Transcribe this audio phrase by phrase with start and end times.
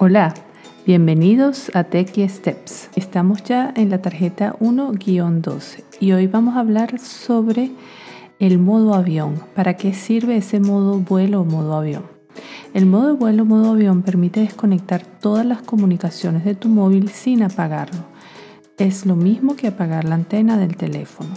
[0.00, 0.32] Hola,
[0.86, 2.88] bienvenidos a Techie Steps.
[2.94, 7.72] Estamos ya en la tarjeta 1-12 y hoy vamos a hablar sobre
[8.38, 9.42] el modo avión.
[9.56, 12.04] ¿Para qué sirve ese modo vuelo o modo avión?
[12.74, 17.42] El modo vuelo o modo avión permite desconectar todas las comunicaciones de tu móvil sin
[17.42, 18.04] apagarlo.
[18.76, 21.30] Es lo mismo que apagar la antena del teléfono.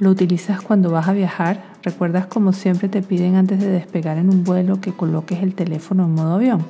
[0.00, 1.62] Lo utilizas cuando vas a viajar.
[1.84, 6.06] Recuerdas como siempre te piden antes de despegar en un vuelo que coloques el teléfono
[6.06, 6.64] en modo avión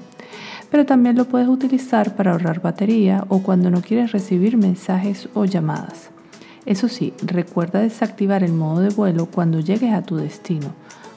[0.75, 5.45] pero también lo puedes utilizar para ahorrar batería o cuando no quieres recibir mensajes o
[5.45, 6.11] llamadas.
[6.67, 10.75] Eso sí, recuerda desactivar el modo de vuelo cuando llegues a tu destino,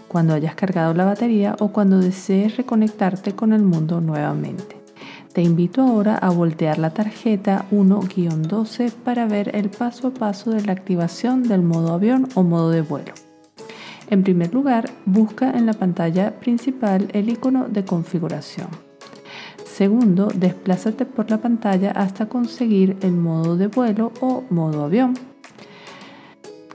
[0.08, 4.78] cuando hayas cargado la batería o cuando desees reconectarte con el mundo nuevamente.
[5.34, 10.62] Te invito ahora a voltear la tarjeta 1-12 para ver el paso a paso de
[10.62, 13.14] la activación del modo avión o modo de vuelo.
[14.12, 18.87] En primer lugar, busca en la pantalla principal el icono de configuración.
[19.78, 25.14] Segundo, desplázate por la pantalla hasta conseguir el modo de vuelo o modo avión.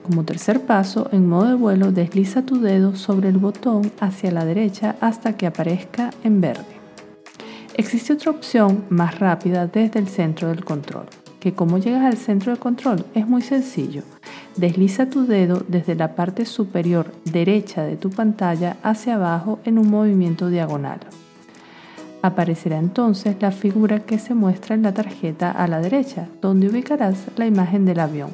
[0.05, 4.45] Como tercer paso, en modo de vuelo, desliza tu dedo sobre el botón hacia la
[4.45, 6.77] derecha hasta que aparezca en verde.
[7.75, 11.07] Existe otra opción más rápida desde el centro del control,
[11.41, 14.05] que como llegas al centro de control es muy sencillo.
[14.55, 19.91] Desliza tu dedo desde la parte superior derecha de tu pantalla hacia abajo en un
[19.91, 21.01] movimiento diagonal.
[22.23, 27.27] Aparecerá entonces la figura que se muestra en la tarjeta a la derecha, donde ubicarás
[27.37, 28.31] la imagen del avión.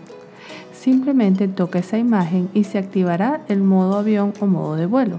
[0.72, 5.18] Simplemente toca esa imagen y se activará el modo avión o modo de vuelo.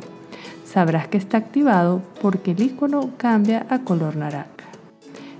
[0.65, 4.49] Sabrás que está activado porque el icono cambia a color naranja.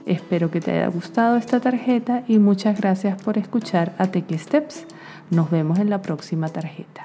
[0.08, 4.86] Espero que te haya gustado esta tarjeta y muchas gracias por escuchar a Tech Steps.
[5.30, 7.04] Nos vemos en la próxima tarjeta.